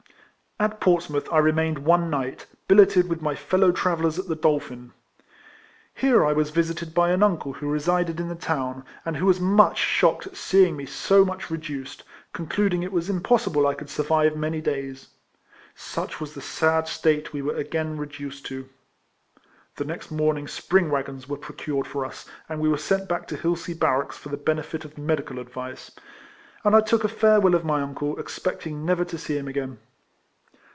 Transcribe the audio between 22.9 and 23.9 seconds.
back to Hilsea